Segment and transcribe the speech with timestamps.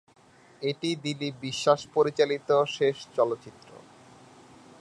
[0.61, 3.69] এটি দিলীপ বিশ্বাস পরিচালিত শেষ চলচ্চিত্র।